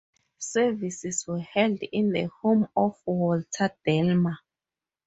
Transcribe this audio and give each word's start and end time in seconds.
Services 0.39 1.27
were 1.27 1.41
held 1.41 1.77
in 1.91 2.11
the 2.11 2.25
home 2.41 2.67
of 2.75 2.99
Walter 3.05 3.69
Delmar. 3.85 4.39